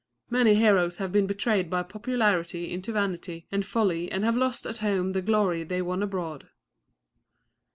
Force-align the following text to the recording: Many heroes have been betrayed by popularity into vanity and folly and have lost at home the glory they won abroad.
Many 0.31 0.55
heroes 0.55 0.97
have 0.97 1.11
been 1.11 1.27
betrayed 1.27 1.69
by 1.69 1.83
popularity 1.83 2.73
into 2.73 2.91
vanity 2.91 3.45
and 3.51 3.63
folly 3.63 4.11
and 4.11 4.23
have 4.23 4.35
lost 4.35 4.65
at 4.65 4.77
home 4.77 5.11
the 5.11 5.21
glory 5.21 5.63
they 5.63 5.79
won 5.83 6.01
abroad. 6.01 6.47